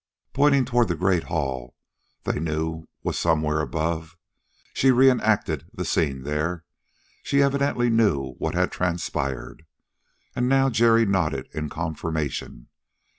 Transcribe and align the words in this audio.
Pointing 0.33 0.65
toward 0.65 0.87
the 0.87 0.95
great 0.95 1.25
hall 1.25 1.75
they 2.23 2.39
knew 2.39 2.87
was 3.03 3.19
somewhere 3.19 3.61
above, 3.61 4.17
she 4.73 4.89
reenacted 4.89 5.65
the 5.71 5.85
scene 5.85 6.23
there; 6.23 6.65
she 7.21 7.43
evidently 7.43 7.91
knew 7.91 8.33
what 8.39 8.55
had 8.55 8.71
transpired. 8.71 9.63
And 10.35 10.49
now 10.49 10.71
Jerry 10.71 11.05
nodded 11.05 11.49
in 11.53 11.69
confirmation. 11.69 12.69